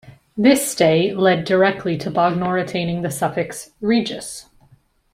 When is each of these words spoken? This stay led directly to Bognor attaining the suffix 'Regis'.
This 0.35 0.67
stay 0.71 1.13
led 1.13 1.45
directly 1.45 1.95
to 1.99 2.09
Bognor 2.09 2.57
attaining 2.57 3.03
the 3.03 3.11
suffix 3.11 3.69
'Regis'. 3.81 4.49